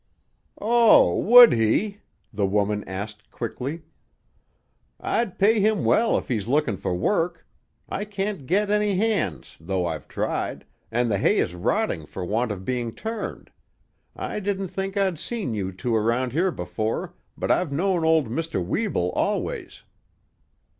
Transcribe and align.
"Oh, 0.59 1.19
would 1.19 1.53
he?" 1.53 1.99
the 2.33 2.47
woman 2.47 2.83
asked 2.87 3.29
quickly. 3.29 3.83
"I'd 4.99 5.37
pay 5.37 5.59
him 5.59 5.85
well 5.85 6.17
if 6.17 6.27
he's 6.27 6.47
looking 6.47 6.75
for 6.75 6.95
work; 6.95 7.45
I 7.87 8.03
can't 8.05 8.47
get 8.47 8.71
any 8.71 8.95
hands, 8.95 9.57
though 9.59 9.85
I've 9.85 10.07
tried, 10.07 10.65
and 10.91 11.11
the 11.11 11.19
hay 11.19 11.37
is 11.37 11.53
rotting 11.53 12.07
for 12.07 12.25
want 12.25 12.51
of 12.51 12.65
being 12.65 12.95
turned. 12.95 13.51
I 14.15 14.39
didn't 14.39 14.69
think 14.69 14.97
I'd 14.97 15.19
seen 15.19 15.53
you 15.53 15.71
two 15.71 15.95
around 15.95 16.31
here 16.33 16.49
before, 16.49 17.13
but 17.37 17.51
I've 17.51 17.71
known 17.71 18.03
old 18.03 18.27
Mr. 18.27 18.59
Weeble 18.59 19.11
always." 19.13 19.83